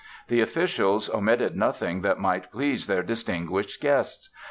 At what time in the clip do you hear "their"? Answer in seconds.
2.87-3.03